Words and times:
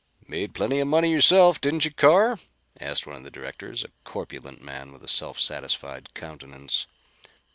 "Made 0.27 0.55
plenty 0.55 0.79
of 0.79 0.87
money 0.87 1.11
yourself, 1.11 1.61
didn't 1.61 1.85
you, 1.85 1.91
Carr?" 1.91 2.39
asked 2.79 3.05
one 3.05 3.15
of 3.17 3.23
the 3.23 3.29
directors, 3.29 3.83
a 3.83 3.91
corpulent 4.03 4.59
man 4.63 4.91
with 4.91 5.03
a 5.03 5.07
self 5.07 5.39
satisfied 5.39 6.15
countenance. 6.15 6.87